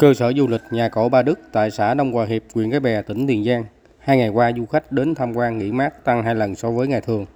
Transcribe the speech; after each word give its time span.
Cơ 0.00 0.14
sở 0.14 0.32
du 0.32 0.46
lịch 0.46 0.60
nhà 0.70 0.88
cổ 0.88 1.08
Ba 1.08 1.22
Đức 1.22 1.40
tại 1.52 1.70
xã 1.70 1.94
Đông 1.94 2.12
Hòa 2.12 2.26
Hiệp, 2.26 2.42
huyện 2.54 2.70
Cái 2.70 2.80
Bè, 2.80 3.02
tỉnh 3.02 3.26
Tiền 3.26 3.44
Giang. 3.44 3.64
Hai 3.98 4.16
ngày 4.16 4.28
qua, 4.28 4.52
du 4.56 4.66
khách 4.66 4.92
đến 4.92 5.14
tham 5.14 5.32
quan 5.36 5.58
nghỉ 5.58 5.72
mát 5.72 6.04
tăng 6.04 6.22
hai 6.22 6.34
lần 6.34 6.54
so 6.54 6.70
với 6.70 6.88
ngày 6.88 7.00
thường. 7.00 7.26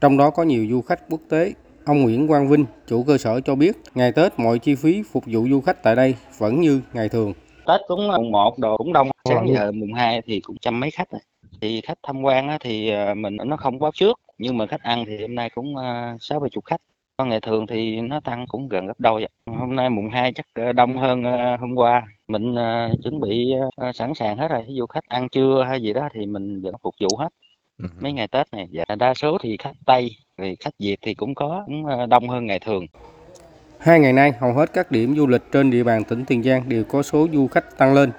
Trong 0.00 0.16
đó 0.16 0.30
có 0.30 0.42
nhiều 0.42 0.66
du 0.70 0.82
khách 0.82 1.00
quốc 1.10 1.20
tế. 1.28 1.52
Ông 1.84 2.02
Nguyễn 2.02 2.28
Quang 2.28 2.48
Vinh, 2.48 2.64
chủ 2.86 3.02
cơ 3.02 3.18
sở 3.18 3.40
cho 3.40 3.54
biết, 3.54 3.76
ngày 3.94 4.12
Tết 4.12 4.38
mọi 4.38 4.58
chi 4.58 4.74
phí 4.74 5.02
phục 5.12 5.24
vụ 5.26 5.46
du 5.50 5.60
khách 5.60 5.82
tại 5.82 5.96
đây 5.96 6.14
vẫn 6.38 6.60
như 6.60 6.80
ngày 6.92 7.08
thường. 7.08 7.32
Tết 7.66 7.80
cũng 7.88 8.08
mùng 8.16 8.32
1 8.32 8.58
đồ 8.58 8.76
cũng 8.76 8.92
đông, 8.92 9.08
sáng 9.28 9.46
Ừ. 9.46 9.54
giờ 9.54 9.72
mùng 9.72 9.92
2 9.92 10.22
thì 10.26 10.40
cũng 10.40 10.56
trăm 10.60 10.80
mấy 10.80 10.90
khách 10.90 11.10
rồi. 11.10 11.20
Thì 11.60 11.80
khách 11.80 11.98
tham 12.02 12.22
quan 12.22 12.58
thì 12.60 12.90
ờ, 12.90 13.14
mình 13.14 13.36
nó 13.46 13.56
không 13.56 13.78
báo 13.78 13.90
trước, 13.94 14.20
nhưng 14.38 14.58
mà 14.58 14.66
khách 14.66 14.82
ăn 14.82 15.04
thì 15.06 15.20
hôm 15.20 15.34
nay 15.34 15.50
cũng 15.54 15.76
ờ, 15.76 16.16
sáu 16.20 16.40
bảy 16.40 16.50
chục 16.50 16.64
khách. 16.64 16.80
Còn 17.18 17.28
ngày 17.28 17.40
thường 17.40 17.66
thì 17.66 18.00
nó 18.00 18.20
tăng 18.20 18.46
cũng 18.48 18.68
gần 18.68 18.86
gấp 18.86 19.00
đôi. 19.00 19.26
Hôm 19.46 19.76
nay 19.76 19.90
mùng 19.90 20.10
2 20.10 20.32
chắc 20.32 20.46
ờ, 20.54 20.72
đông 20.72 20.98
hơn 20.98 21.24
ờ, 21.24 21.56
hôm 21.56 21.74
qua. 21.74 22.02
Mình 22.28 22.54
ờ, 22.54 22.90
chuẩn 23.04 23.20
bị 23.20 23.52
sẵn 23.94 24.14
sàng 24.14 24.36
hết 24.38 24.48
rồi. 24.50 24.64
Ví 24.68 24.74
dụ 24.74 24.86
khách 24.86 25.04
ăn 25.08 25.28
trưa 25.28 25.64
hay 25.68 25.82
gì 25.82 25.92
đó 25.92 26.08
thì 26.14 26.26
mình 26.26 26.62
vẫn 26.62 26.74
phục 26.82 26.94
vụ 27.00 27.16
hết. 27.16 27.28
Mấy 28.00 28.12
ngày 28.12 28.28
Tết 28.28 28.46
này, 28.52 28.68
dạ, 28.70 28.84
đa 28.98 29.14
số 29.14 29.38
thì 29.42 29.56
khách 29.56 29.72
Tây, 29.86 30.10
rồi 30.38 30.56
khách 30.60 30.74
Việt 30.78 30.96
thì 31.02 31.14
cũng 31.14 31.34
có, 31.34 31.62
cũng 31.66 32.08
đông 32.08 32.28
hơn 32.28 32.46
ngày 32.46 32.58
thường. 32.58 32.86
Hai 33.78 34.00
ngày 34.00 34.12
nay, 34.12 34.32
hầu 34.40 34.52
hết 34.52 34.72
các 34.72 34.90
điểm 34.90 35.16
du 35.16 35.26
lịch 35.26 35.42
trên 35.52 35.70
địa 35.70 35.84
bàn 35.84 36.04
tỉnh 36.04 36.24
Tiền 36.24 36.42
Giang 36.42 36.68
đều 36.68 36.84
có 36.84 37.02
số 37.02 37.26
du 37.32 37.46
khách 37.46 37.78
tăng 37.78 37.94
lên. 37.94 38.10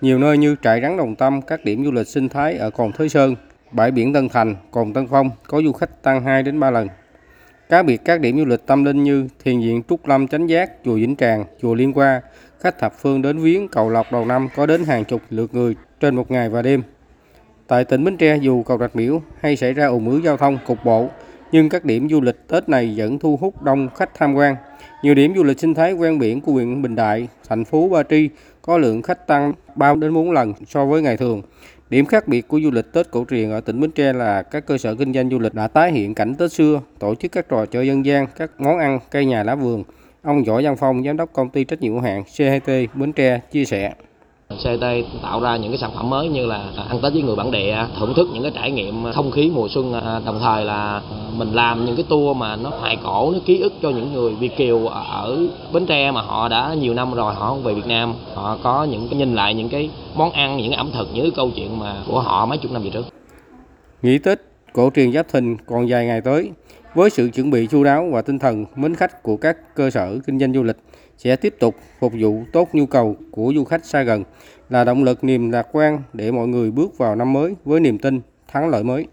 Nhiều 0.00 0.18
nơi 0.18 0.38
như 0.38 0.56
trại 0.62 0.80
rắn 0.80 0.96
Đồng 0.96 1.14
Tâm, 1.14 1.42
các 1.42 1.64
điểm 1.64 1.84
du 1.84 1.90
lịch 1.90 2.06
sinh 2.06 2.28
thái 2.28 2.54
ở 2.54 2.70
Cồn 2.70 2.92
Thới 2.92 3.08
Sơn, 3.08 3.34
bãi 3.72 3.90
biển 3.90 4.12
Tân 4.12 4.28
Thành, 4.28 4.56
Cồn 4.70 4.92
Tân 4.92 5.06
Phong 5.06 5.30
có 5.46 5.62
du 5.62 5.72
khách 5.72 6.02
tăng 6.02 6.24
2 6.24 6.42
đến 6.42 6.60
3 6.60 6.70
lần. 6.70 6.88
Cá 7.68 7.82
biệt 7.82 8.04
các 8.04 8.20
điểm 8.20 8.38
du 8.38 8.44
lịch 8.44 8.66
tâm 8.66 8.84
linh 8.84 9.02
như 9.02 9.28
thiền 9.44 9.60
viện 9.60 9.82
Trúc 9.88 10.08
Lâm 10.08 10.28
Chánh 10.28 10.48
Giác, 10.48 10.72
chùa 10.84 10.94
Vĩnh 10.94 11.16
Tràng, 11.16 11.44
chùa 11.62 11.74
Liên 11.74 11.92
Hoa, 11.92 12.20
khách 12.60 12.78
thập 12.78 12.98
phương 12.98 13.22
đến 13.22 13.38
viếng 13.38 13.68
cầu 13.68 13.90
lộc 13.90 14.12
đầu 14.12 14.24
năm 14.24 14.48
có 14.56 14.66
đến 14.66 14.84
hàng 14.84 15.04
chục 15.04 15.20
lượt 15.30 15.54
người 15.54 15.76
trên 16.00 16.16
một 16.16 16.30
ngày 16.30 16.48
và 16.48 16.62
đêm. 16.62 16.82
Tại 17.66 17.84
tỉnh 17.84 18.04
Bến 18.04 18.16
Tre 18.16 18.36
dù 18.36 18.62
cầu 18.62 18.78
Rạch 18.78 18.96
Miễu 18.96 19.22
hay 19.40 19.56
xảy 19.56 19.72
ra 19.72 19.86
ủng 19.86 20.10
ứ 20.10 20.20
giao 20.24 20.36
thông 20.36 20.58
cục 20.66 20.84
bộ, 20.84 21.08
nhưng 21.52 21.68
các 21.68 21.84
điểm 21.84 22.08
du 22.08 22.20
lịch 22.20 22.48
Tết 22.48 22.68
này 22.68 22.94
vẫn 22.96 23.18
thu 23.18 23.36
hút 23.36 23.62
đông 23.62 23.88
khách 23.94 24.10
tham 24.14 24.34
quan. 24.34 24.56
Nhiều 25.02 25.14
điểm 25.14 25.34
du 25.36 25.42
lịch 25.42 25.60
sinh 25.60 25.74
thái 25.74 25.94
ven 25.94 26.18
biển 26.18 26.40
của 26.40 26.52
huyện 26.52 26.82
Bình 26.82 26.94
Đại, 26.94 27.28
thành 27.48 27.64
phố 27.64 27.88
Ba 27.88 28.02
Tri 28.02 28.28
có 28.62 28.78
lượng 28.78 29.02
khách 29.02 29.26
tăng 29.26 29.52
3 29.74 29.94
đến 29.94 30.14
4 30.14 30.30
lần 30.30 30.52
so 30.66 30.86
với 30.86 31.02
ngày 31.02 31.16
thường. 31.16 31.42
Điểm 31.90 32.06
khác 32.06 32.28
biệt 32.28 32.48
của 32.48 32.60
du 32.60 32.70
lịch 32.70 32.92
Tết 32.92 33.10
cổ 33.10 33.24
truyền 33.30 33.50
ở 33.50 33.60
tỉnh 33.60 33.80
Bến 33.80 33.90
Tre 33.90 34.12
là 34.12 34.42
các 34.42 34.66
cơ 34.66 34.78
sở 34.78 34.94
kinh 34.94 35.12
doanh 35.12 35.30
du 35.30 35.38
lịch 35.38 35.54
đã 35.54 35.68
tái 35.68 35.92
hiện 35.92 36.14
cảnh 36.14 36.34
Tết 36.34 36.52
xưa, 36.52 36.80
tổ 36.98 37.14
chức 37.14 37.32
các 37.32 37.48
trò 37.48 37.66
chơi 37.66 37.86
dân 37.86 38.06
gian, 38.06 38.26
các 38.36 38.50
món 38.58 38.78
ăn, 38.78 38.98
cây 39.10 39.24
nhà 39.24 39.42
lá 39.42 39.54
vườn. 39.54 39.84
Ông 40.22 40.44
Võ 40.44 40.62
Văn 40.62 40.76
Phong, 40.76 41.04
giám 41.04 41.16
đốc 41.16 41.32
công 41.32 41.50
ty 41.50 41.64
trách 41.64 41.80
nhiệm 41.80 41.92
hữu 41.92 42.00
hạn 42.00 42.24
CHT 42.24 42.70
Bến 42.94 43.12
Tre 43.12 43.40
chia 43.50 43.64
sẻ. 43.64 43.94
CT 44.56 44.84
tạo 45.22 45.40
ra 45.40 45.56
những 45.56 45.70
cái 45.70 45.78
sản 45.78 45.90
phẩm 45.94 46.10
mới 46.10 46.28
như 46.28 46.46
là 46.46 46.64
ăn 46.88 46.98
Tết 47.02 47.12
với 47.12 47.22
người 47.22 47.36
bản 47.36 47.50
địa, 47.50 47.86
thưởng 47.98 48.14
thức 48.14 48.28
những 48.32 48.42
cái 48.42 48.52
trải 48.54 48.70
nghiệm 48.70 49.12
không 49.12 49.30
khí 49.30 49.50
mùa 49.54 49.68
xuân, 49.68 49.92
à, 49.92 50.20
đồng 50.24 50.40
thời 50.40 50.64
là 50.64 50.94
à, 50.94 51.00
mình 51.36 51.52
làm 51.52 51.84
những 51.84 51.96
cái 51.96 52.04
tour 52.08 52.36
mà 52.36 52.56
nó 52.56 52.70
hoài 52.70 52.96
cổ, 53.04 53.30
nó 53.32 53.38
ký 53.46 53.60
ức 53.60 53.72
cho 53.82 53.90
những 53.90 54.12
người 54.12 54.34
Việt 54.34 54.56
kiều 54.56 54.86
ở 54.86 55.38
Bến 55.72 55.86
Tre 55.86 56.10
mà 56.10 56.20
họ 56.20 56.48
đã 56.48 56.74
nhiều 56.80 56.94
năm 56.94 57.14
rồi 57.14 57.34
họ 57.34 57.48
không 57.48 57.62
về 57.62 57.74
Việt 57.74 57.86
Nam, 57.86 58.14
họ 58.34 58.58
có 58.62 58.84
những 58.84 59.08
cái 59.10 59.18
nhìn 59.18 59.34
lại 59.34 59.54
những 59.54 59.68
cái 59.68 59.90
món 60.14 60.32
ăn, 60.32 60.56
những 60.56 60.70
cái 60.70 60.76
ẩm 60.76 60.90
thực, 60.92 61.08
những 61.14 61.24
cái 61.24 61.32
câu 61.36 61.50
chuyện 61.56 61.78
mà 61.78 61.94
của 62.06 62.20
họ 62.20 62.46
mấy 62.46 62.58
chục 62.58 62.72
năm 62.72 62.82
về 62.82 62.90
trước. 62.90 63.06
Nghỉ 64.02 64.18
Tết 64.18 64.40
cổ 64.72 64.90
truyền 64.94 65.12
Giáp 65.12 65.26
Thìn 65.32 65.56
còn 65.66 65.86
vài 65.88 66.06
ngày 66.06 66.20
tới, 66.20 66.50
với 66.96 67.10
sự 67.10 67.28
chuẩn 67.28 67.50
bị 67.50 67.66
chu 67.66 67.84
đáo 67.84 68.08
và 68.12 68.22
tinh 68.22 68.38
thần 68.38 68.64
mến 68.76 68.94
khách 68.94 69.22
của 69.22 69.36
các 69.36 69.74
cơ 69.74 69.90
sở 69.90 70.18
kinh 70.26 70.38
doanh 70.38 70.52
du 70.52 70.62
lịch, 70.62 70.76
sẽ 71.18 71.36
tiếp 71.36 71.54
tục 71.58 71.74
phục 72.00 72.12
vụ 72.20 72.42
tốt 72.52 72.68
nhu 72.72 72.86
cầu 72.86 73.16
của 73.30 73.52
du 73.56 73.64
khách 73.64 73.84
xa 73.84 74.02
gần 74.02 74.24
là 74.70 74.84
động 74.84 75.04
lực 75.04 75.24
niềm 75.24 75.50
lạc 75.50 75.66
quan 75.72 76.02
để 76.12 76.30
mọi 76.30 76.48
người 76.48 76.70
bước 76.70 76.98
vào 76.98 77.16
năm 77.16 77.32
mới 77.32 77.54
với 77.64 77.80
niềm 77.80 77.98
tin 77.98 78.20
thắng 78.48 78.68
lợi 78.68 78.84
mới. 78.84 79.06